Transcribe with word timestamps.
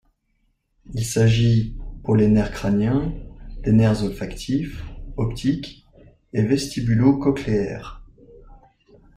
Il 0.95 1.05
s'agit, 1.05 1.77
pour 2.03 2.15
les 2.15 2.27
nerfs 2.27 2.49
crâniens, 2.51 3.13
des 3.61 3.71
nerfs 3.71 4.01
olfactif, 4.03 4.83
optique 5.15 5.85
et 6.33 6.41
vestibulo-cochléaire. 6.41 8.03